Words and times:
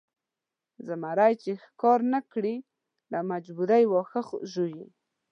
زمری 0.87 1.33
چې 1.43 1.51
ښکار 1.63 1.99
نه 2.13 2.19
کړي 2.31 2.55
له 3.11 3.19
مجبورۍ 3.31 3.83
واښه 3.87 4.21
ژوي. 4.51 4.87